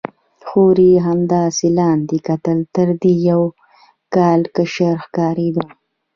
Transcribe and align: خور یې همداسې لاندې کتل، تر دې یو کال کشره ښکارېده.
خور 0.47 0.77
یې 0.91 0.95
همداسې 1.07 1.67
لاندې 1.77 2.17
کتل، 2.27 2.59
تر 2.75 2.87
دې 3.01 3.13
یو 3.29 3.41
کال 4.15 4.41
کشره 4.55 4.91
ښکارېده. 5.03 5.63